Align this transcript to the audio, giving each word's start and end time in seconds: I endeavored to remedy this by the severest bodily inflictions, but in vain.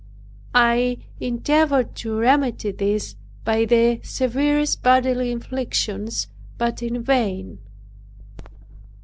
I 0.55 0.97
endeavored 1.19 1.93
to 1.97 2.17
remedy 2.17 2.71
this 2.71 3.15
by 3.45 3.65
the 3.65 3.99
severest 4.01 4.81
bodily 4.81 5.29
inflictions, 5.31 6.27
but 6.57 6.81
in 6.81 7.03
vain. 7.03 7.59